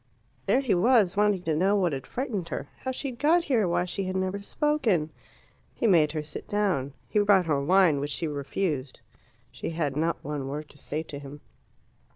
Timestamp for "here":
3.43-3.67